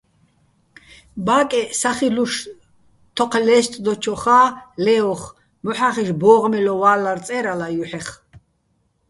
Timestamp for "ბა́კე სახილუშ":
1.25-2.33